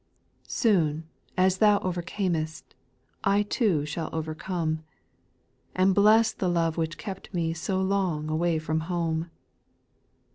7. 0.47 0.47
Soon, 0.47 1.03
as 1.37 1.59
Thou 1.59 1.77
overcamest, 1.77 2.63
I 3.23 3.43
too 3.43 3.85
shall 3.85 4.09
overcome; 4.11 4.83
And 5.75 5.93
bless 5.93 6.31
the 6.31 6.49
love 6.49 6.75
which 6.75 6.97
kept 6.97 7.31
me 7.35 7.53
So 7.53 7.79
long 7.79 8.27
away 8.27 8.57
from 8.57 8.79
home. 8.89 9.29